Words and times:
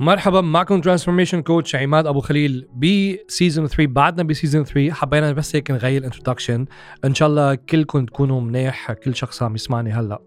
مرحبا 0.00 0.40
معكم 0.40 0.80
transformation 0.80 1.42
coach 1.42 1.76
عماد 1.76 2.06
أبو 2.06 2.20
خليل 2.20 2.68
ب 2.74 2.87
season 2.87 3.66
3 3.66 3.86
بعدنا 3.86 4.22
ب 4.22 4.28
season 4.28 4.64
3 4.64 4.92
حبينا 4.92 5.32
بس 5.32 5.56
هيك 5.56 5.70
نغير 5.70 6.00
ال 6.00 6.05
introduction 6.05 6.66
إن 7.04 7.14
شاء 7.14 7.28
الله 7.28 7.54
كلكم 7.54 8.06
تكونوا 8.06 8.40
منيح 8.40 8.92
كل 8.92 9.14
شخص 9.14 9.42
عم 9.42 9.54
يسمعني 9.54 9.92
هلأ. 9.92 10.18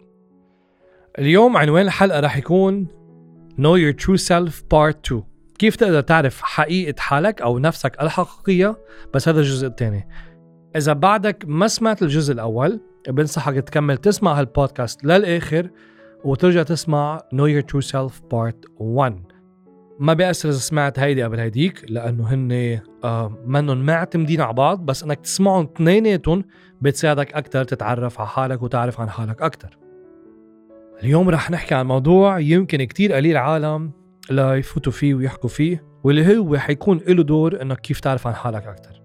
اليوم 1.20 1.58
عنوان 1.58 1.86
الحلقة 1.86 2.20
رح 2.20 2.38
يكون 2.38 2.88
Know 3.52 3.78
Your 3.78 4.04
True 4.04 4.20
Self 4.20 4.54
Part 4.54 4.96
2 5.06 5.24
كيف 5.60 5.76
تقدر 5.76 6.02
تعرف 6.02 6.42
حقيقة 6.42 7.00
حالك 7.00 7.42
أو 7.42 7.60
نفسك 7.60 8.02
الحقيقية؟ 8.02 8.78
بس 9.14 9.28
هذا 9.28 9.40
الجزء 9.40 9.68
الثاني 9.68 10.08
إذا 10.76 10.94
بعدك 10.94 11.44
ما 11.48 11.68
سمعت 11.68 12.04
الجزء 12.04 12.34
الأول 12.34 12.80
بنصحك 13.10 13.56
تكمل 13.56 13.98
تسمع 13.98 14.40
هالبودكاست 14.40 15.04
للآخر 15.04 15.70
وترجع 16.24 16.64
تسمع 16.64 17.20
Know 17.36 17.48
Your 17.48 17.66
True 17.72 17.88
Self 17.88 18.14
Part 18.14 18.70
1 18.78 19.33
ما 20.00 20.14
بيأثر 20.14 20.50
إذا 20.50 20.58
سمعت 20.58 21.00
هيدي 21.00 21.24
قبل 21.24 21.40
هيديك 21.40 21.86
لأنه 21.92 22.34
هن 22.34 22.80
آه 23.04 23.38
منهم 23.46 23.86
معتمدين 23.86 24.42
على 24.42 24.54
بعض 24.54 24.86
بس 24.86 25.04
إنك 25.04 25.20
تسمعهم 25.20 25.70
اثنيناتهم 25.76 26.44
بتساعدك 26.82 27.34
أكثر 27.34 27.64
تتعرف 27.64 28.20
على 28.20 28.30
حالك 28.30 28.64
وتعرف 28.64 29.02
عن 29.02 29.10
حالك 29.10 29.42
أكثر 29.42 29.78
اليوم 31.04 31.30
رح 31.30 31.52
نحكي 31.52 31.76
عن 31.76 31.86
موضوع 31.86 32.40
يمكن 32.40 32.84
كتير 32.84 33.14
قليل 33.14 33.38
عالم 33.38 33.92
لا 34.30 34.56
يفوتوا 34.56 34.92
فيه 34.92 35.14
ويحكوا 35.14 35.50
فيه 35.50 35.86
واللي 36.04 36.38
هو 36.38 36.58
حيكون 36.58 37.02
له 37.08 37.24
دور 37.24 37.62
انك 37.62 37.80
كيف 37.80 38.00
تعرف 38.00 38.28
عن 38.28 38.36
حالك 38.36 38.68
أكثر 38.68 39.02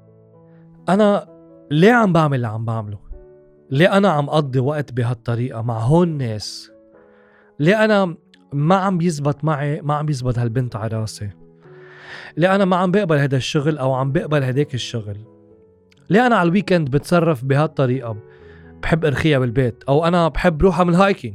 أنا 0.89 1.29
ليه 1.71 1.93
عم 1.93 2.13
بعمل 2.13 2.37
اللي 2.37 2.47
عم 2.47 2.65
بعمله؟ 2.65 2.99
ليه 3.71 3.97
أنا 3.97 4.09
عم 4.09 4.31
قضي 4.31 4.59
وقت 4.59 4.93
بهالطريقة 4.93 5.63
مع 5.63 5.79
هول 5.79 6.09
ناس؟ 6.09 6.71
ليه 7.59 7.85
أنا 7.85 8.17
ما 8.53 8.75
عم 8.75 8.99
بيزبط 8.99 9.45
معي 9.45 9.81
ما 9.81 9.95
عم 9.95 10.07
بيزبط 10.07 10.39
هالبنت 10.39 10.77
على 10.77 11.01
راسي. 11.01 11.31
ليه 12.37 12.55
أنا 12.55 12.65
ما 12.65 12.77
عم 12.77 12.91
بقبل 12.91 13.17
هذا 13.17 13.37
الشغل 13.37 13.79
أو 13.79 13.95
عم 13.95 14.13
بقبل 14.13 14.43
هداك 14.43 14.75
الشغل؟ 14.75 15.17
ليه 16.11 16.27
أنا 16.27 16.37
على 16.37 16.49
ال 16.49 16.54
weekend 16.54 16.91
بتصرف 16.91 17.45
بهالطريقة؟ 17.45 18.17
بحب 18.83 19.05
أرخيها 19.05 19.39
بالبيت 19.39 19.85
أو 19.89 20.05
أنا 20.05 20.29
بحب 20.29 20.63
روح 20.63 20.79
اعمل 20.79 20.95
hiking 20.95 21.35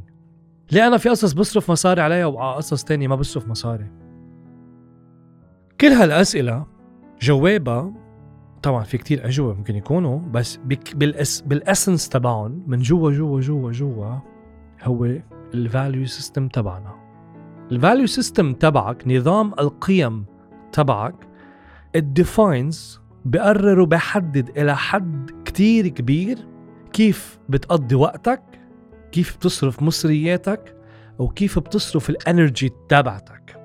ليه 0.72 0.88
أنا 0.88 0.98
في 0.98 1.10
قصص 1.10 1.34
بصرف 1.34 1.72
مصاري 1.72 2.02
عليها 2.02 2.26
وعلى 2.26 2.56
قصص 2.56 2.84
تانية 2.84 3.08
ما 3.08 3.16
بصرف 3.16 3.48
مصاري؟ 3.48 3.92
كل 5.82 5.88
هالأسئلة 5.88 6.66
جوابها 7.22 7.94
طبعا 8.64 8.84
في 8.84 8.98
كتير 8.98 9.28
أجوبة 9.28 9.54
ممكن 9.54 9.76
يكونوا 9.76 10.20
بس 10.20 10.60
بال 10.96 11.14
ess 11.14 11.42
بال 11.42 11.57
essence 11.57 12.10
تبعهم 12.10 12.64
من 12.68 12.80
جوا 12.80 13.12
جوا 13.12 13.42
جوا 13.42 13.72
جوا 13.72 14.16
هو 14.84 15.06
ال 15.54 15.62
value 15.62 16.06
system 16.06 16.48
تبعنا. 16.48 17.03
ال 17.74 17.79
value 17.79 18.08
system 18.08 18.54
تبعك 18.54 19.08
نظام 19.08 19.54
القيم 19.60 20.26
تبعك 20.72 21.16
ال 21.96 22.09
defines 22.09 23.02
بقرر 23.26 23.80
وبحدد 23.80 24.58
إلى 24.58 24.76
حد 24.76 25.32
كتير 25.46 25.88
كبير 25.88 26.48
كيف 26.94 27.40
بتقضي 27.50 27.96
وقتك 27.96 28.42
كيف 29.12 29.38
بتصرف 29.38 29.82
مصرياتك 29.82 30.78
وكيف 31.20 31.60
بتصرف 31.60 32.10
ال 32.10 32.19
energy 32.19 32.72
تبعتك. 32.90 33.60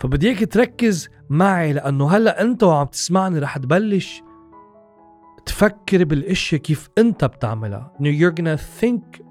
فبدي 0.00 0.28
إياك 0.28 0.52
تركز 0.52 1.08
معي 1.30 1.72
لأنه 1.72 2.10
هلأ 2.10 2.42
أنت 2.42 2.62
وعم 2.62 2.86
تسمعني 2.86 3.38
رح 3.38 3.58
تبلش 3.58 4.22
تفكر 5.46 6.04
بالاشياء 6.04 6.60
كيف 6.60 6.88
أنت 6.98 7.24
بتعملها. 7.24 7.92
You're 8.00 8.40
gonna 8.40 8.58
think 8.82 9.22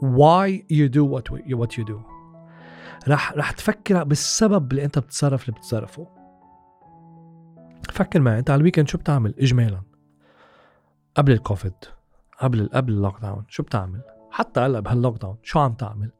why 0.00 0.64
you 0.70 0.88
do 0.88 1.04
what 1.04 1.76
you 1.78 1.84
do. 1.84 2.13
رح 3.08 3.32
رح 3.32 3.50
تفكر 3.50 4.04
بالسبب 4.04 4.72
اللي 4.72 4.84
انت 4.84 4.98
بتتصرف 4.98 5.42
اللي 5.42 5.52
بتتصرفه 5.52 6.08
فكر 7.90 8.20
معي 8.20 8.38
انت 8.38 8.50
على 8.50 8.58
ال 8.58 8.62
weekend 8.62 8.88
شو 8.88 8.98
بتعمل؟ 8.98 9.34
اجمالا. 9.38 9.82
قبل 11.14 11.32
الكوفيد 11.32 11.74
قبل 12.38 12.70
قبل 12.74 12.92
ال 12.92 13.20
lockdown 13.20 13.44
شو 13.48 13.62
بتعمل؟ 13.62 14.00
حتى 14.30 14.60
هلأ 14.60 14.80
بهال 14.80 15.22
lockdown 15.22 15.36
شو 15.42 15.58
عم 15.58 15.74
تعمل؟ 15.74 16.10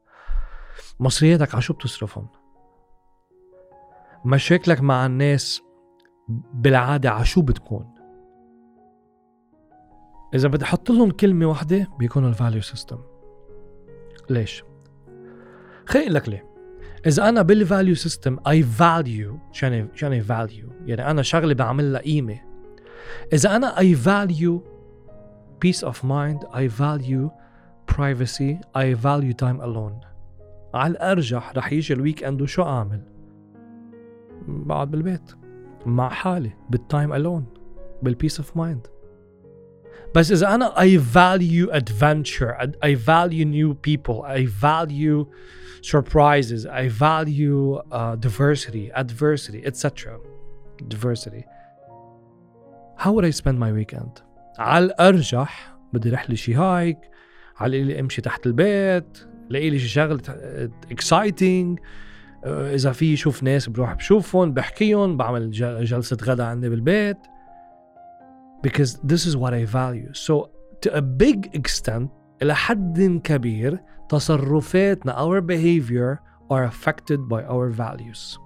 مصرياتك 0.99 1.53
على 1.53 1.61
شو 1.61 1.73
بتصرفهم؟ 1.73 2.27
مشاكلك 4.25 4.81
مع 4.81 5.05
الناس 5.05 5.61
بالعادة 6.53 7.11
على 7.11 7.25
شو 7.25 7.41
بتكون؟ 7.41 7.95
إذا 10.33 10.47
بدي 10.47 10.65
أحط 10.65 10.91
لهم 10.91 11.11
كلمة 11.11 11.45
واحدة 11.45 11.87
بيكونوا 11.99 12.29
ال 12.29 12.34
value 12.34 12.61
system 12.61 12.99
ليش؟ 14.29 14.63
خليني 15.85 16.03
قل 16.03 16.09
لك 16.09 16.29
ليه. 16.29 16.54
إذا 17.05 17.29
أنا 17.29 17.41
بال 17.41 17.56
value 17.56 17.95
system 17.95 18.37
I 18.37 18.63
value 18.79 19.51
شو 19.51 19.65
يعني 19.65 19.89
شو 19.93 20.05
يعني 20.85 21.11
أنا 21.11 21.21
شغلة 21.21 21.53
بعمل 21.53 21.93
لها 21.93 22.01
قيمة. 22.01 22.39
إذا 23.33 23.55
أنا 23.55 23.75
I 23.75 23.95
value 23.95 24.59
peace 25.65 25.87
of 25.87 25.95
mind 26.03 26.47
I 26.53 26.67
value 26.67 27.29
privacy 27.95 28.55
I 28.77 28.93
value 29.03 29.33
time 29.33 29.61
alone. 29.61 30.05
على 30.73 30.91
الأرجح 30.91 31.53
رح 31.55 31.73
يجي 31.73 31.93
ال 31.93 32.23
weekend 32.23 32.41
وشو 32.41 32.63
أعمل؟ 32.63 33.01
بقعد 34.47 34.91
بالبيت. 34.91 35.31
مع 35.85 36.09
حالي 36.09 36.51
بال 36.69 36.84
time 36.84 37.13
alone 37.13 37.59
بال 38.03 38.13
peace 38.13 38.39
of 38.39 38.57
mind 38.57 38.87
بس 40.15 40.31
إذا 40.31 40.55
أنا 40.55 40.73
I 40.75 40.97
value 40.97 41.69
adventure. 41.71 42.55
I 42.83 42.95
value 42.95 43.45
new 43.45 43.73
people. 43.73 44.23
I 44.23 44.45
value 44.45 45.25
surprises. 45.81 46.65
I 46.65 46.87
value 46.87 47.75
uh, 47.91 48.15
diversity 48.15 48.91
adversity 49.03 49.61
etc 49.65 50.19
diversity. 50.87 51.43
How 52.97 53.11
would 53.13 53.25
I 53.25 53.31
spend 53.31 53.59
my 53.59 53.71
weekend? 53.71 54.21
على 54.59 54.85
الأرجح 54.85 55.77
بدي 55.93 56.09
رح 56.09 56.29
لي 56.29 56.35
شي 56.35 56.53
هايك 56.53 56.97
على 57.57 57.83
لي 57.83 57.99
أمشي 57.99 58.21
تحت 58.21 58.45
البيت. 58.47 59.17
لاقي 59.49 59.69
لي 59.69 59.79
شي 59.79 59.87
شغله 59.87 60.21
exciting 60.91 61.79
آه، 62.45 62.75
إذا 62.75 62.91
في 62.91 63.15
شوف 63.15 63.43
ناس 63.43 63.69
بروح 63.69 63.93
بشوفهم 63.93 64.53
بحكيهم 64.53 65.17
بعمل 65.17 65.51
جلسة 65.83 66.17
غدا 66.23 66.45
عندي 66.45 66.69
بالبيت. 66.69 67.17
Because 68.61 68.99
this 69.03 69.25
is 69.25 69.35
what 69.35 69.53
I 69.53 69.65
value. 69.65 70.13
So 70.13 70.49
to 70.81 70.97
a 70.97 71.01
big 71.01 71.49
extent 71.53 72.09
إلى 72.41 72.55
حد 72.55 73.21
كبير 73.23 73.79
تصرفاتنا 74.09 75.15
our 75.15 75.41
behavior 75.41 76.19
are 76.49 76.65
affected 76.65 77.19
by 77.29 77.43
our 77.43 77.69
values. 77.69 78.39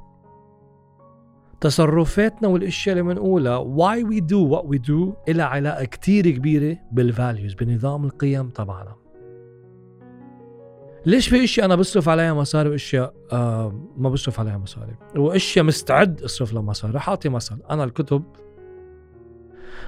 تصرفاتنا 1.61 2.47
والأشياء 2.47 2.97
اللي 2.97 3.13
بنقولها 3.13 3.59
why 3.63 4.03
we 4.03 4.21
do 4.21 4.55
what 4.55 4.65
we 4.65 4.77
do 4.89 5.13
إلها 5.29 5.45
علاقة 5.45 5.85
كتير 5.85 6.29
كبيرة 6.29 6.77
بال 6.91 7.07
values 7.07 7.53
بنظام 7.53 8.05
القيم 8.05 8.49
تبعنا. 8.49 8.95
ليش 11.05 11.27
في 11.27 11.43
اشياء 11.43 11.65
أنا 11.65 11.75
بصرف 11.75 12.09
عليها 12.09 12.33
مصاري 12.33 12.69
وأشياء؟ 12.69 13.13
آه 13.31 13.89
ما 13.97 14.09
بصرف 14.09 14.39
عليها 14.39 14.57
مصاري. 14.57 14.95
وأشياء 15.15 15.65
مستعد 15.65 16.21
أصرف 16.21 16.53
لها 16.53 16.61
مصاري. 16.61 16.93
رح 16.93 17.09
أعطي 17.09 17.29
مثل 17.29 17.59
أنا 17.69 17.83
الكتب 17.83 18.23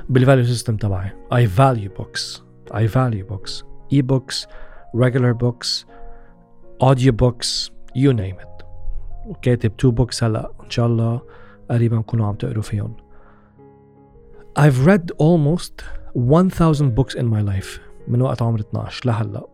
بال 0.10 0.20
value 0.20 0.46
system 0.46 0.78
تبعي. 0.78 1.12
I 1.34 1.48
value 1.48 2.02
books. 2.02 2.42
I 2.74 2.88
value 2.88 3.26
books. 3.32 3.64
E-books 3.94 4.48
regular 4.94 5.34
books 5.34 5.86
audio 6.82 7.12
books 7.12 7.70
you 7.96 8.14
name 8.14 8.40
it. 8.40 8.66
وكاتب 9.26 9.72
two 9.82 9.92
books 9.92 10.24
هلا 10.24 10.52
إن 10.64 10.70
شاء 10.70 10.86
الله 10.86 11.22
قريبا 11.72 12.02
تكونوا 12.02 12.28
عم 12.28 12.36
تقروا 12.36 12.64
فيهم. 12.64 12.96
I've 14.60 14.86
read 14.86 15.12
almost 15.20 15.84
1000 16.16 16.96
books 16.96 17.16
in 17.16 17.26
my 17.26 17.42
life 17.42 17.80
من 18.08 18.22
وقت 18.22 18.42
عمري 18.42 18.62
12 18.62 19.06
لهلا. 19.06 19.48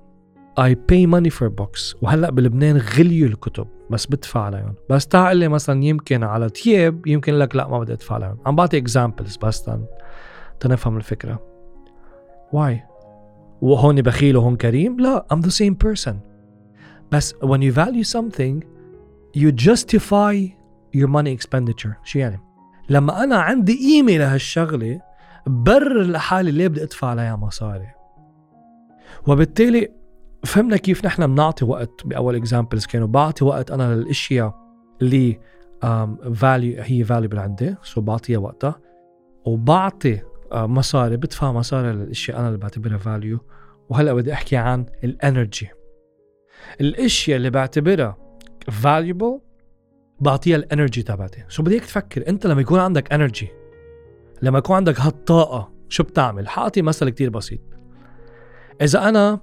I 0.60 0.74
pay 0.74 1.06
money 1.06 1.30
for 1.30 1.50
books. 1.50 1.95
وهلا 2.01 2.31
بلبنان 2.31 2.77
غليوا 2.77 3.27
الكتب 3.27 3.68
بس 3.89 4.06
بدفع 4.06 4.42
عليهم. 4.42 4.75
بس 4.89 5.07
تعال 5.07 5.38
لي 5.38 5.48
مثلا 5.48 5.83
يمكن 5.83 6.24
على 6.24 6.50
تياب 6.50 7.07
يمكن 7.07 7.33
لك 7.33 7.56
لا 7.56 7.68
ما 7.68 7.80
بدي 7.80 7.94
أدفع 7.94 8.16
عليهم 8.16 8.38
عم 8.45 8.56
بعطي 8.56 8.81
examples 8.81 9.39
بس 9.42 9.69
تنفهم 10.59 10.98
الفكرة. 10.98 11.39
Why? 12.54 12.74
وهون 13.62 14.01
بخيل 14.01 14.38
وهون 14.38 14.56
كريم؟ 14.56 15.00
لا 15.00 15.25
I'm 15.33 15.38
the 15.38 15.51
same 15.51 15.75
person. 15.88 16.15
بس 17.12 17.33
when 17.33 17.62
you 17.62 17.71
value 17.71 18.04
something 18.04 18.63
you 19.38 19.51
justify 19.51 20.36
your 20.95 21.07
money 21.07 21.39
expenditure. 21.39 21.94
شو 22.04 22.19
يعني؟ 22.19 22.39
لما 22.89 23.24
أنا 23.24 23.36
عندي 23.36 23.77
قيمه 23.77 24.18
لهالشغلة 24.18 25.01
برر 25.48 26.04
لحالي 26.04 26.51
ليه 26.51 26.68
بدي 26.68 26.83
أدفع 26.83 27.07
عليها 27.07 27.36
مصاري. 27.36 27.88
وبالتالي 29.27 29.92
فهمنا 30.45 30.77
كيف 30.77 31.06
نحن 31.06 31.27
بنعطي 31.27 31.65
وقت. 31.65 32.06
بأول 32.06 32.36
examples 32.36 32.86
كانوا 32.86 33.07
بعطي 33.07 33.45
وقت 33.45 33.71
أنا 33.71 33.95
للأشياء 33.95 34.56
اللي 35.01 35.39
value 36.34 36.81
هي 36.81 37.03
valuable 37.04 37.39
عندي 37.39 37.75
so 37.84 38.01
بعطيها 38.01 38.39
وقتها. 38.39 38.75
وبعطي 39.45 40.21
مصاري 40.54 41.18
بدفع 41.18 41.52
مصاري 41.52 41.92
للاشياء 41.92 42.40
أنا 42.40 42.48
اللي 42.48 42.58
بعتبرها 42.58 42.98
value 42.98 43.39
وهلأ 43.90 44.14
بدي 44.14 44.34
أحكي 44.34 44.58
عن 44.58 44.86
ال 45.04 45.13
energy 45.13 45.69
الاشياء 46.82 47.38
اللي 47.38 47.50
بعتبرها 47.50 48.18
valuable 48.70 49.48
بعطيها 50.20 50.56
ال 50.56 50.62
energy 50.62 51.04
تبعتي. 51.04 51.44
شو 51.48 51.64
بدك 51.64 51.82
تفكر؟ 51.82 52.28
أنت 52.28 52.48
لما 52.48 52.62
يكون 52.62 52.80
عندك 52.80 53.14
energy 53.13 53.48
لما 54.42 54.58
يكون 54.58 54.76
عندك 54.76 55.02
هالطاقة 55.02 55.74
شو 55.90 56.04
بتعمل؟ 56.04 56.48
حأعطي 56.48 56.82
مثل 56.82 57.10
كتير 57.10 57.30
بسيط. 57.30 57.60
إذا 58.82 59.10
أنا 59.10 59.40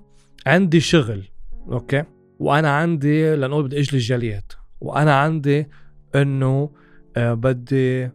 عندي 0.47 0.81
شغل 0.81 1.25
أوكي؟ 1.69 2.05
وأنا 2.39 2.77
عندي 2.77 3.37
لنقول 3.37 3.65
بدي 3.65 3.81
اجلي 3.81 3.99
الجليات 3.99 4.53
وأنا 4.81 5.21
عندي 5.21 5.69
إنه 6.15 6.71
آه 7.17 7.35
بدي 7.35 8.11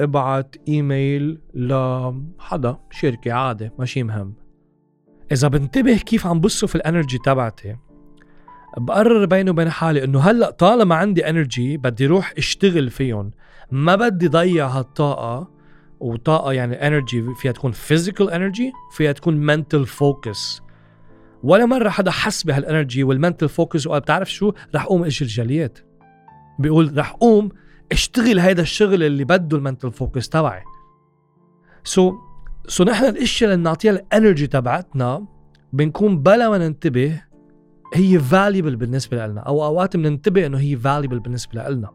ابعت 0.00 0.56
إيميل 0.68 1.40
لحدا 1.54 2.76
شركة 2.90 3.32
عادي 3.32 3.70
ماشي 3.78 4.02
مهم. 4.02 4.34
إذا 5.32 5.48
بنتبه 5.48 5.96
كيف 5.96 6.26
عم 6.26 6.40
بصوا 6.40 6.68
في 6.68 6.74
ال 6.74 6.80
energy 6.80 7.18
تبعتي 7.18 7.76
بقرر 8.76 9.24
بيني 9.24 9.50
وبين 9.50 9.70
حالي 9.70 10.04
إنه 10.04 10.20
هلأ 10.20 10.50
طالما 10.50 10.94
عندي 10.94 11.28
energy 11.30 11.76
بدي 11.76 12.06
روح 12.06 12.32
اشتغل 12.38 12.90
فيهم. 12.90 13.30
ما 13.70 13.96
بدي 13.96 14.28
ضيع 14.28 14.66
هالطاقة 14.66 15.50
وطاقة 16.00 16.52
يعني 16.52 16.86
energy 16.86 17.34
فيها 17.34 17.52
تكون 17.52 17.72
physical 17.72 18.30
energy 18.30 18.72
فيها 18.92 19.12
تكون 19.12 19.36
mental 19.36 19.86
focus 19.86 20.62
ولا 21.42 21.66
مرة 21.66 21.88
حدا 21.88 22.10
حس 22.10 22.42
بهال 22.42 22.63
energy 22.63 23.04
وال 23.04 23.15
mental 23.15 23.48
focus 23.48 23.86
وقال 23.86 24.00
بتعرف 24.00 24.30
شو 24.30 24.52
رح 24.74 24.84
قوم 24.84 25.04
إجلي 25.04 25.24
الجليات. 25.24 25.78
بيقول 26.58 26.98
رح 26.98 27.12
قوم 27.12 27.48
اشتغل 27.92 28.38
هيدا 28.38 28.62
الشغل 28.62 29.02
اللي 29.02 29.24
بده 29.24 29.56
ال 29.56 29.61
mental 29.61 29.92
focus 29.92 30.28
تبعي. 30.28 30.62
so 31.84 32.14
so 32.68 32.84
نحن 32.84 33.04
الاشياء 33.04 33.50
اللي 33.50 33.62
بنعطيها 33.62 33.92
ال 33.92 34.00
energy 34.00 34.46
تبعتنا 34.46 35.26
بنكون 35.72 36.22
بلا 36.22 36.48
ما 36.48 36.58
ننتبه 36.58 37.22
هي 37.94 38.20
valuable 38.20 38.76
بالنسبة 38.76 39.26
لنا 39.26 39.40
أو 39.40 39.64
أوقات 39.64 39.96
بننتبه 39.96 40.46
إنه 40.46 40.58
هي 40.58 40.76
valuable 40.76 41.22
بالنسبة 41.22 41.68
لنا. 41.68 41.90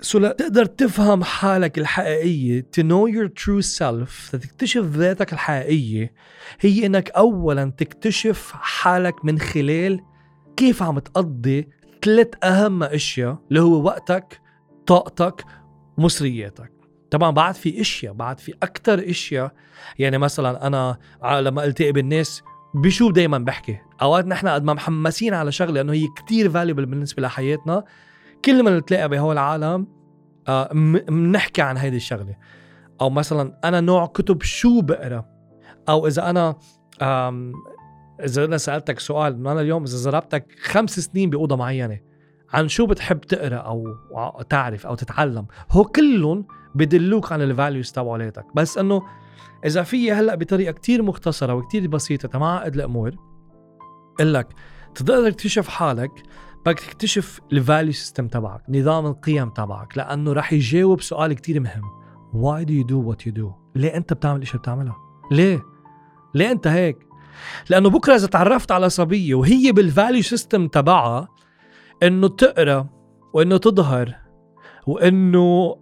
so 0.00 0.20
so 0.20 0.32
تقدر 0.32 0.64
تفهم 0.64 1.24
حالك 1.24 1.78
الحقيقية 1.78 2.66
to 2.76 2.82
know 2.82 3.12
your 3.14 3.28
true 3.42 3.78
self 3.78 4.30
تكتشف 4.32 4.84
ذاتك 4.84 5.32
الحقيقية 5.32 6.12
هي 6.60 6.86
إنك 6.86 7.10
اولا 7.10 7.72
تكتشف 7.76 8.52
حالك 8.54 9.24
من 9.24 9.38
خلال 9.38 10.00
كيف 10.56 10.82
عم 10.82 10.98
تقضي 10.98 11.68
ثلاث 12.04 12.28
أهم 12.44 12.82
أشياء 12.82 13.38
اللي 13.48 13.60
هو 13.60 13.82
وقتك 13.82 14.39
طاقتك 14.90 15.44
مصرياتك. 15.98 16.72
طبعا 17.10 17.30
بعد 17.30 17.54
في 17.54 17.80
إشياء 17.80 18.12
بعد 18.12 18.40
في 18.40 18.54
أكثر 18.62 19.10
إشياء. 19.10 19.52
يعني 19.98 20.18
مثلا 20.18 20.66
أنا 20.66 20.98
لما 21.40 21.64
ألتقي 21.64 21.92
بالناس 21.92 22.42
بشو 22.74 23.10
دايما 23.10 23.38
بحكي؟ 23.38 23.78
أوقات 24.02 24.26
نحن 24.26 24.48
قد 24.48 24.64
ما 24.64 24.72
محمسين 24.74 25.34
على 25.34 25.52
شغلة 25.52 25.80
إنه 25.80 25.92
هي 25.92 26.06
كتير 26.16 26.50
فاليبل 26.50 26.86
بالنسبة 26.86 27.22
لحياتنا. 27.22 27.84
كل 28.44 28.62
ما 28.62 28.78
نتلاقى 28.78 29.08
بهول 29.08 29.32
العالم 29.32 29.86
بنحكي 31.08 31.62
آه 31.62 31.64
عن 31.64 31.76
هيدي 31.76 31.96
الشغلة. 31.96 32.36
أو 33.00 33.10
مثلا 33.10 33.60
أنا 33.64 33.80
نوع 33.80 34.06
كتب 34.06 34.42
شو 34.42 34.80
بقرأ؟ 34.80 35.24
أو 35.88 36.06
إذا 36.06 36.30
أنا 36.30 36.56
إذا 38.24 38.44
أنا 38.44 38.58
سألتك 38.58 38.98
سؤال 38.98 39.34
إنه 39.34 39.52
أنا 39.52 39.60
اليوم 39.60 39.84
إذا 39.84 40.10
زربتك 40.10 40.46
خمس 40.62 41.00
سنين 41.00 41.30
بأوضة 41.30 41.56
معينة 41.56 42.09
عن 42.52 42.68
شو 42.68 42.86
بتحب 42.86 43.20
تقرأ 43.20 43.56
أو 43.56 44.42
تعرف 44.48 44.86
أو 44.86 44.94
تتعلم. 44.94 45.46
هو 45.70 45.84
كلهم 45.84 46.46
بدلوك 46.74 47.32
عن 47.32 47.42
ال 47.42 47.49
values 47.49 47.92
تبعولاتك 47.92 48.44
بس 48.54 48.78
إنه 48.78 49.02
إذا 49.64 49.82
في 49.82 50.12
هلأ 50.12 50.34
بطريقة 50.34 50.72
كتير 50.72 51.02
مختصرة 51.02 51.54
وكتير 51.54 51.88
بسيطة 51.88 52.28
ت 52.28 52.37
ما 52.37 52.46
عقد 52.46 52.74
الأمور 52.74 53.14
قل 54.18 54.32
لك 54.32 54.48
تقدر 54.94 55.30
تكتشف 55.30 55.68
حالك 55.68 56.10
بدك 56.66 56.80
تكتشف 56.80 57.40
ال 57.52 57.59
value 57.59 57.92
system 57.92 58.28
تبعك 58.28 58.62
نظام 58.68 59.06
القيم 59.06 59.50
تبعك 59.50 59.98
لأنه 59.98 60.32
رح 60.32 60.52
يجاوب 60.52 61.00
سؤال 61.00 61.32
كتير 61.32 61.60
مهم. 61.60 61.82
Why 62.32 62.64
do 62.64 62.72
you 62.72 62.84
do 62.84 63.10
what 63.10 63.26
you 63.26 63.32
do 63.40 63.46
ليه 63.74 63.96
أنت 63.96 64.12
بتعمل 64.12 64.36
الاشي 64.36 64.58
بتعمله؟ 64.58 64.94
ليه؟ 65.30 65.62
ليه 66.34 66.50
أنت 66.50 66.66
هيك؟ 66.66 67.06
لأنه 67.70 67.90
بكرة 67.90 68.14
إذا 68.14 68.26
تعرفت 68.26 68.72
على 68.72 68.88
صبية 68.88 69.34
وهي 69.34 69.72
بال 69.72 69.86
value 69.86 70.22
system 70.22 70.68
تبعها 70.68 71.28
إنه 72.02 72.28
تقرأ 72.28 72.88
وإنه 73.34 73.56
تظهر 73.56 74.14
وإنه 74.86 75.76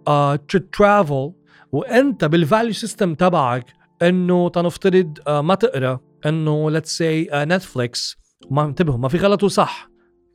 travel 0.71 1.31
uh, 1.31 1.33
وإنت 1.71 2.25
بال 2.25 2.39
value 2.39 2.73
system 2.73 3.15
تبعك 3.15 3.65
إنه 4.01 4.49
ت 4.49 4.61
نفترض 4.61 5.19
uh, 5.19 5.29
ما 5.29 5.55
تقرأ. 5.55 5.99
إنه 6.25 6.71
let's 6.71 6.97
say 6.97 7.29
Netflix 7.33 8.17
ما 8.51 8.65
انتبهوا 8.65 8.97
ما 8.97 9.07
في 9.07 9.17
غلط 9.17 9.43
وصح. 9.43 9.89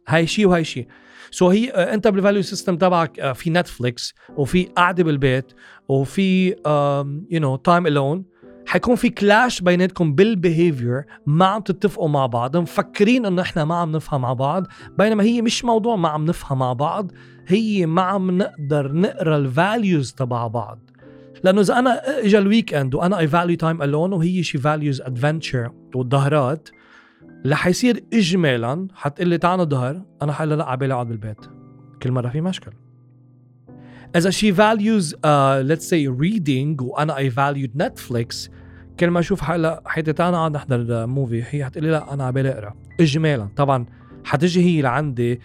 هاي 0.08 0.26
شيء 0.26 0.46
وهاي 0.46 0.64
شيء 0.64 0.88
so 1.30 1.50
so 1.50 1.52
هي 1.52 1.72
uh, 1.72 1.76
إنت 1.76 2.08
بال 2.08 2.18
value 2.18 2.42
system 2.42 2.76
تبعك 2.76 3.32
في 3.32 3.50
Netflix 3.50 4.14
وفي 4.36 4.64
قعده 4.64 5.04
بالبيت 5.04 5.52
وفي 5.88 6.48
you 7.30 7.40
know 7.40 7.56
time 7.56 7.86
alone 7.86 8.24
حيكون 8.66 8.94
في 8.94 9.10
clash 9.10 9.60
بيناتكم 9.60 10.14
بال 10.14 10.32
behavior 10.32 11.04
ما 11.26 11.46
عم 11.46 11.60
تتفقوا 11.60 12.08
مع 12.08 12.26
بعض 12.26 12.56
مفكرين 12.56 13.26
إنه 13.26 13.42
إحنا 13.42 13.64
ما 13.64 13.74
عم 13.74 13.92
نفهم 13.92 14.20
مع 14.20 14.32
بعض 14.32 14.66
بينما 14.98 15.22
هي 15.22 15.42
مش 15.42 15.64
موضوع 15.64 15.96
ما 15.96 16.08
عم 16.08 16.24
نفهم 16.24 16.58
مع 16.58 16.72
بعض 16.72 17.12
هي 17.46 17.86
ما 17.86 18.02
عم 18.02 18.38
نقدر 18.38 18.92
نقرأ 18.92 19.36
ال 19.36 19.47
values 19.47 20.12
تبع 20.12 20.46
بعض. 20.46 20.90
لأنه 21.44 21.60
إذا 21.60 21.78
أنا 21.78 22.20
اجى 22.24 22.38
ال 22.38 22.74
weekend 22.74 22.94
وأنا 22.94 23.18
I 23.18 23.28
value 23.28 23.56
time 23.56 23.82
alone 23.82 24.12
وهي 24.12 24.42
she 24.42 24.58
values 24.58 25.00
adventure 25.00 25.70
والظهرات 25.94 26.68
رح 27.46 27.66
يصير 27.66 28.04
اجمالا 28.12 28.88
حتقول 28.94 29.28
لي 29.28 29.38
تعال 29.38 29.68
نظهر 29.68 30.02
أنا 30.22 30.32
حقول 30.32 30.50
لا 30.50 30.64
ع 30.64 30.72
بالي 30.72 30.94
أقعد 30.94 31.08
بالبيت. 31.08 31.40
كل 32.02 32.12
مرة 32.12 32.28
في 32.28 32.40
مشكل 32.40 32.72
إذا 34.16 34.30
she 34.30 34.52
values 34.52 35.14
let's 35.60 35.88
say 35.90 36.08
reading 36.08 36.80
وأنا 36.80 37.16
I 37.16 37.30
value 37.30 37.70
نتفليكس 37.76 38.50
كل 39.00 39.10
ما 39.10 39.20
أشوف 39.20 39.40
حلا 39.40 39.82
حياتي 39.86 40.12
تعال 40.12 40.32
نقعد 40.32 40.52
نحضر 40.52 41.06
movie 41.06 41.44
هي 41.50 41.64
حتقول 41.64 41.84
لي 41.84 41.90
لا 41.90 42.14
أنا 42.14 42.24
ع 42.24 42.30
بالي 42.30 42.48
أقرأ. 42.48 42.74
اجمالا 43.00 43.48
طبعا 43.56 43.86
حتجي 44.24 44.60
هي 44.64 44.82
لعندي 44.82 45.40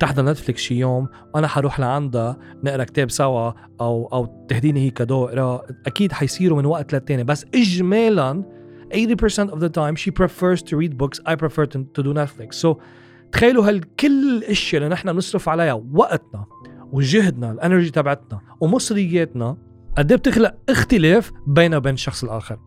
تحضر 0.00 0.24
نتفليكس 0.24 0.60
شي 0.60 0.74
يوم 0.74 1.08
وأنا 1.34 1.48
حروح 1.48 1.80
لعندها 1.80 2.36
نقرأ 2.64 2.84
كتاب 2.84 3.10
سوا 3.10 3.52
أو 3.80 4.06
أو 4.12 4.46
تهديني 4.48 4.80
هي 4.80 4.90
cadeau 4.90 5.24
أقرأ 5.24 5.62
أكيد 5.86 6.12
حيصيروا 6.12 6.58
من 6.58 6.66
وقت 6.66 6.92
للتاني. 6.92 7.24
بس 7.24 7.46
اجمالا 7.54 8.42
80% 8.92 8.96
of 9.50 9.58
the 9.58 9.68
time 9.68 9.96
she 9.96 10.10
prefers 10.10 10.62
to 10.62 10.76
read 10.76 10.98
books 10.98 11.20
I 11.26 11.34
prefer 11.34 11.66
to, 11.66 11.78
to 11.94 12.02
do 12.02 12.14
Netflix. 12.14 12.54
So 12.66 12.76
تخيلوا 13.32 13.68
هالكل 13.68 14.36
الأشياء 14.36 14.82
اللي 14.82 14.94
نحن 14.94 15.12
بنصرف 15.12 15.48
عليها 15.48 15.82
وقتنا 15.92 16.44
وجهدنا 16.92 17.50
ال 17.52 17.57
energy 17.57 17.90
تبعتنا 17.90 18.40
ومصرياتنا 18.60 19.56
قد 19.98 20.12
إيه 20.12 20.18
بتخلق 20.18 20.54
اختلاف 20.68 21.32
بيننا 21.46 21.76
وبين 21.76 21.94
الشخص 21.94 22.24
الآخر؟ 22.24 22.58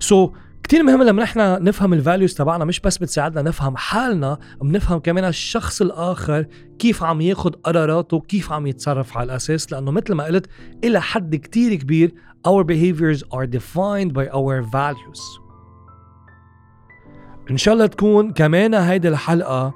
so 0.00 0.26
so, 0.26 0.30
كتير 0.62 0.82
مهم 0.82 1.02
لما 1.02 1.22
نحن 1.22 1.40
نفهم 1.64 1.92
ال 1.92 1.98
values 1.98 2.34
تبعنا 2.34 2.64
مش 2.64 2.80
بس 2.80 2.98
بتساعدنا 2.98 3.42
نفهم 3.42 3.76
حالنا 3.76 4.38
بنفهم 4.62 4.98
كمان 4.98 5.24
الشخص 5.24 5.82
الآخر 5.82 6.46
كيف 6.78 7.02
عم 7.02 7.20
ياخد 7.20 7.56
قراراته 7.56 8.20
كيف 8.20 8.52
عم 8.52 8.66
يتصرف 8.66 9.18
على 9.18 9.24
الأساس. 9.24 9.72
لأنه 9.72 9.90
مثل 9.90 10.14
ما 10.14 10.24
قلت 10.24 10.46
إلى 10.84 11.00
حد 11.00 11.36
كتير 11.36 11.74
كبير 11.74 12.14
our 12.48 12.64
behaviors 12.64 13.22
are 13.22 13.46
defined 13.46 14.12
by 14.12 14.26
our 14.32 14.62
values. 14.62 15.20
إن 17.50 17.56
شاء 17.56 17.74
الله 17.74 17.86
تكون 17.86 18.32
كمان 18.32 18.74
هيدي 18.74 19.08
الحلقة 19.08 19.74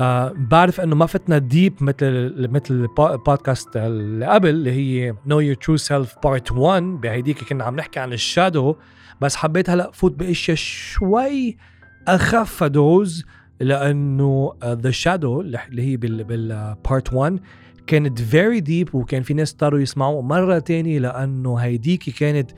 آه 0.00 0.32
بعرف 0.36 0.80
إنه 0.80 0.96
ما 0.96 1.06
فتنا 1.06 1.38
deep 1.38 1.74
مثل 1.80 2.34
مثل 2.50 2.88
البودكاست 3.00 3.76
اللي 3.76 4.26
قبل 4.26 4.48
اللي 4.48 4.72
هي 4.72 5.12
Know 5.12 5.54
Your 5.54 5.58
True 5.66 5.82
Self 5.86 6.08
Part 6.08 6.52
1 6.52 6.82
بهيديك 6.82 7.44
كنا 7.44 7.64
عم 7.64 7.76
نحكي 7.76 8.00
عن 8.00 8.12
ال 8.12 8.20
shadow. 8.20 8.76
بس 9.20 9.36
حبيت 9.36 9.70
هلا 9.70 9.90
فوت 9.90 10.12
باشياء 10.12 10.56
شوي 10.56 11.56
أخف 12.08 12.64
dose 12.64 13.24
لأنه 13.60 14.52
the 14.64 14.90
shadow 14.90 15.40
اللي 15.40 15.82
هي 15.82 15.96
بال 15.96 16.35
part 16.35 17.12
1 17.12 17.40
كانت 17.86 18.18
very 18.20 18.60
deep 18.60 18.94
وكان 18.94 19.22
في 19.22 19.34
ناس 19.34 19.52
اضطروا 19.52 19.80
يسمعوا 19.80 20.22
مرة 20.22 20.58
تانية 20.58 20.98
لأنه 20.98 21.56
هيديكي 21.56 22.10
كانت 22.10 22.50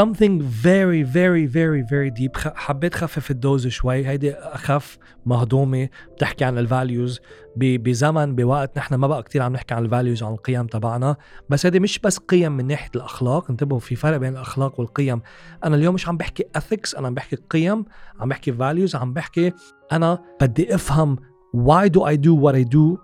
something 0.00 0.42
very 0.62 1.04
very 1.14 1.46
very 1.52 1.82
very 1.90 2.20
deep. 2.20 2.48
حبيت 2.54 2.94
خفف 2.94 3.30
ال 3.30 3.37
dose 3.37 3.66
شوي. 3.66 4.06
هيدي 4.06 4.34
أخف 4.34 4.98
مهضومة 5.26 5.88
بتحكي 6.16 6.44
عن 6.44 6.58
ال 6.58 6.67
values 6.67 7.20
بزمن 7.56 8.34
بوقت 8.34 8.78
نحن 8.78 8.94
ما 8.94 9.06
بقى 9.06 9.22
كتير 9.22 9.42
عم 9.42 9.52
نحكي 9.52 9.74
عن 9.74 9.84
الفاليوز 9.84 10.22
عن 10.22 10.32
القيم 10.32 10.66
تبعنا. 10.66 11.16
بس 11.48 11.66
هيدي 11.66 11.80
مش 11.80 11.98
بس 11.98 12.18
قيم 12.18 12.52
من 12.52 12.66
ناحية 12.66 12.90
الأخلاق. 12.96 13.50
انتبهوا 13.50 13.80
في 13.80 13.96
فرق 13.96 14.16
بين 14.16 14.32
الأخلاق 14.32 14.80
والقيم. 14.80 15.20
أنا 15.64 15.76
اليوم 15.76 15.94
مش 15.94 16.08
عم 16.08 16.16
بحكي 16.16 16.44
ethics 16.58 16.98
أنا 16.98 17.06
عم 17.06 17.14
بحكي 17.14 17.36
قيم 17.50 17.84
عم 18.20 18.28
بحكي 18.28 18.52
values 18.52 18.94
عم 18.94 19.12
بحكي 19.12 19.52
أنا 19.92 20.18
بدي 20.40 20.74
أفهم 20.74 21.16
why 21.56 21.88
do 21.88 22.00
I 22.00 22.16
do 22.16 22.34
what 22.44 22.54
I 22.54 22.64
do 22.74 22.98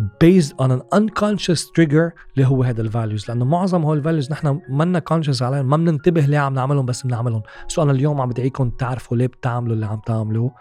based 0.00 0.52
on 0.62 0.70
an 0.70 0.82
unconscious 0.94 1.60
trigger 1.76 2.12
اللي 2.34 2.46
هو 2.46 2.62
هذا 2.62 2.82
ال 2.82 2.90
value 2.90 3.28
لأنه 3.28 3.44
معظم 3.44 3.82
هول 3.82 3.98
ال 3.98 4.03
values 4.03 4.32
نحن 4.32 4.60
منا 4.68 4.98
conscious 4.98 5.42
عليهم 5.42 5.68
ما 5.68 5.76
بننتبه 5.76 6.20
ليه 6.20 6.38
عم 6.38 6.54
نعملهم 6.54 6.86
بس 6.86 7.02
بنعملهم. 7.02 7.42
so 7.68 7.82
أنا 7.82 7.92
اليوم 7.92 8.20
عم 8.20 8.28
بدعيكم 8.28 8.70
تعرفوا 8.70 9.16
ليه 9.16 9.26
بتعملوا 9.26 9.74
اللي 9.74 9.86
عم 9.86 10.00
تعملوه. 10.06 10.54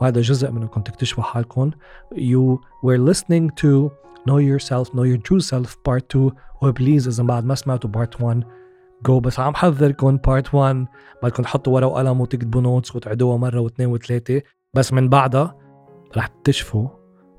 وهذا 0.00 0.20
جزء 0.20 0.50
من 0.50 0.62
انكم 0.62 0.80
تكتشفوا 0.80 1.24
حالكم. 1.24 1.70
You 2.14 2.58
were 2.86 3.12
listening 3.12 3.50
to 3.62 3.90
know 4.28 4.38
yourself 4.38 4.88
know 4.88 5.04
your 5.04 5.20
true 5.28 5.40
self 5.40 5.76
part 5.88 6.16
2 6.16 6.30
و 6.62 6.69
please 6.69 7.08
إذا 7.08 7.22
بعد 7.22 7.44
ما 7.44 7.54
سمعتوا 7.54 7.90
part 7.90 8.20
1 8.20 8.44
جو 9.06 9.20
بس 9.20 9.40
عم 9.40 9.54
حذركم 9.54 10.16
part 10.16 10.54
1 10.54 10.86
بدكم 11.22 11.42
تحطوا 11.42 11.74
ورقة 11.74 11.88
وقلم 11.88 12.20
وتكتبوا 12.20 12.60
نوتس 12.60 12.96
وتعدوها 12.96 13.36
مرة 13.36 13.60
واثنين 13.60 13.88
وثلاثة. 13.88 14.42
بس 14.74 14.92
من 14.92 15.08
بعدها 15.08 15.56
رح 16.16 16.26
تكتشفوا 16.26 16.88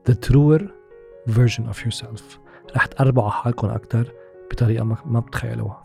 the 0.10 0.14
truer 0.14 0.83
version 1.28 1.64
of 1.70 1.86
yourself. 1.86 2.40
رح 2.76 2.86
تقربوا 2.86 3.24
على 3.24 3.32
حالكم 3.32 3.68
أكثر 3.68 4.12
بطريقه 4.52 4.84
ما 5.06 5.20
بتخيلوها. 5.20 5.83